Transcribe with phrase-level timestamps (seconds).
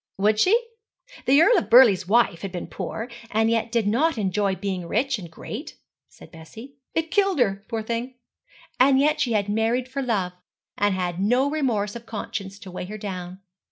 [0.17, 0.59] 'Would she?
[1.27, 5.19] The Earl of Burleigh's wife had been poor, and yet did not enjoy being rich
[5.19, 5.77] and great,'
[6.09, 6.77] said Bessie.
[6.95, 8.15] 'It killed her, poor thing.
[8.79, 10.33] And yet she had married for love,
[10.75, 13.41] and had no remorse of conscience to weigh her down.'